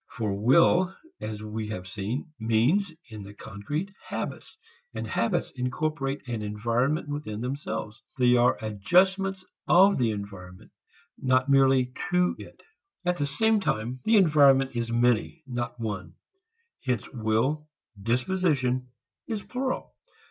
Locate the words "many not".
14.91-15.79